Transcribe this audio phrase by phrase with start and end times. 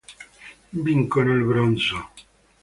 [0.71, 2.09] Vincono il bronzo.